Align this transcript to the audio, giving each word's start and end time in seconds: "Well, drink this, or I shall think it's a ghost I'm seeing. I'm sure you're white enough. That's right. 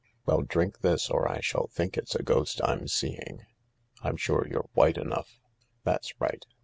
"Well, 0.25 0.41
drink 0.41 0.79
this, 0.79 1.11
or 1.11 1.29
I 1.29 1.41
shall 1.41 1.67
think 1.67 1.95
it's 1.95 2.15
a 2.15 2.23
ghost 2.23 2.59
I'm 2.63 2.87
seeing. 2.87 3.45
I'm 4.01 4.17
sure 4.17 4.47
you're 4.49 4.67
white 4.73 4.97
enough. 4.97 5.39
That's 5.83 6.11
right. 6.19 6.43